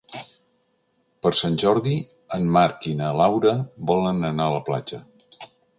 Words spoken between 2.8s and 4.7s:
i na Laura volen anar a la